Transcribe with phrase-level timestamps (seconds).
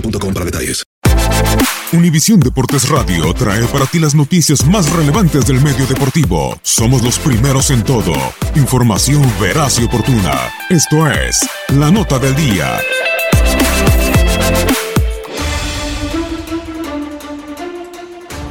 [0.00, 0.82] boostmobile.com para.
[1.92, 6.58] Univisión Deportes Radio trae para ti las noticias más relevantes del medio deportivo.
[6.62, 8.12] Somos los primeros en todo.
[8.54, 10.34] Información veraz y oportuna.
[10.68, 12.78] Esto es La Nota del Día.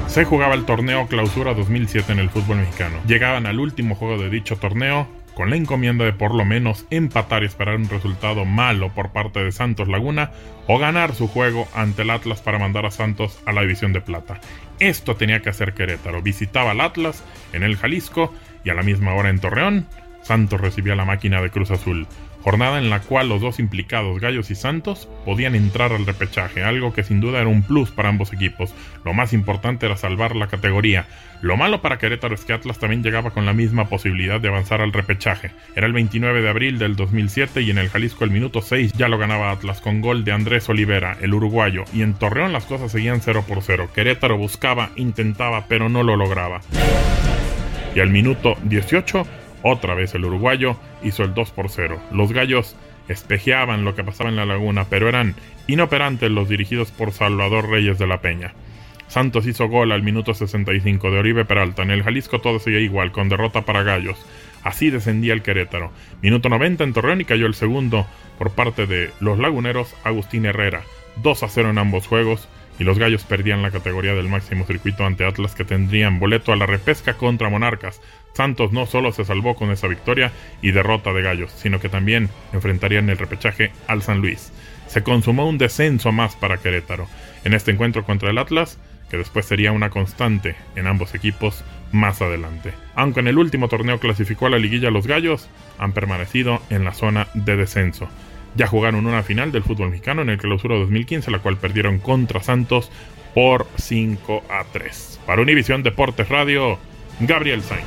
[0.08, 3.00] Se jugaba el torneo Clausura 2007 en el fútbol mexicano.
[3.06, 7.44] Llegaban al último juego de dicho torneo con la encomienda de por lo menos empatar
[7.44, 10.32] y esperar un resultado malo por parte de Santos Laguna
[10.66, 14.02] o ganar su juego ante el Atlas para mandar a Santos a la división de
[14.02, 14.40] plata.
[14.80, 16.22] Esto tenía que hacer Querétaro.
[16.22, 17.24] Visitaba al Atlas
[17.54, 19.88] en el Jalisco y a la misma hora en Torreón,
[20.26, 22.08] Santos recibía la máquina de Cruz Azul.
[22.42, 26.94] Jornada en la cual los dos implicados, Gallos y Santos, podían entrar al repechaje, algo
[26.94, 28.74] que sin duda era un plus para ambos equipos.
[29.04, 31.08] Lo más importante era salvar la categoría.
[31.42, 34.82] Lo malo para Querétaro es que Atlas también llegaba con la misma posibilidad de avanzar
[34.82, 35.52] al repechaje.
[35.76, 39.08] Era el 29 de abril del 2007 y en el Jalisco el minuto 6 ya
[39.08, 42.92] lo ganaba Atlas con gol de Andrés Olivera, el uruguayo, y en Torreón las cosas
[42.92, 43.90] seguían 0 por 0.
[43.94, 46.62] Querétaro buscaba, intentaba, pero no lo lograba.
[47.96, 52.00] Y al minuto 18 otra vez el uruguayo hizo el 2 por 0.
[52.12, 52.76] Los gallos
[53.08, 55.34] espejeaban lo que pasaba en la laguna, pero eran
[55.66, 58.54] inoperantes los dirigidos por Salvador Reyes de la Peña.
[59.08, 61.82] Santos hizo gol al minuto 65 de Oribe Peralta.
[61.82, 64.24] En el Jalisco todo seguía igual, con derrota para Gallos.
[64.64, 65.92] Así descendía el Querétaro.
[66.22, 68.06] Minuto 90 en Torreón y cayó el segundo
[68.38, 70.82] por parte de los laguneros Agustín Herrera.
[71.24, 72.48] 2 a 0 en ambos juegos
[72.80, 76.56] y los Gallos perdían la categoría del máximo circuito ante Atlas que tendrían boleto a
[76.56, 78.02] la repesca contra Monarcas.
[78.34, 80.32] Santos no solo se salvó con esa victoria
[80.62, 84.52] y derrota de Gallos, sino que también enfrentarían el repechaje al San Luis.
[84.88, 87.08] Se consumó un descenso más para Querétaro
[87.44, 88.78] en este encuentro contra el Atlas,
[89.10, 92.74] que después sería una constante en ambos equipos más adelante.
[92.96, 95.48] Aunque en el último torneo clasificó a la liguilla los Gallos,
[95.78, 98.10] han permanecido en la zona de descenso.
[98.56, 102.42] Ya jugaron una final del fútbol mexicano en el clausura 2015, la cual perdieron contra
[102.42, 102.90] Santos
[103.34, 105.20] por 5 a 3.
[105.26, 106.80] Para Univisión Deportes Radio,
[107.20, 107.86] Gabriel Sainz.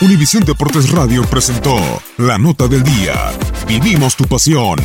[0.00, 1.76] Univisión Deportes Radio presentó
[2.16, 3.14] La Nota del Día.
[3.66, 4.78] Vivimos tu pasión.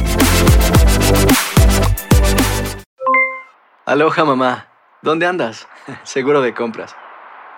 [3.86, 4.68] Aloha mamá,
[5.01, 5.68] ¿dónde andas?
[6.04, 6.95] Seguro de compras.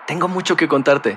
[0.06, 1.16] Tengo mucho que contarte.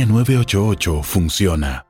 [0.00, 1.89] línea 988 funciona.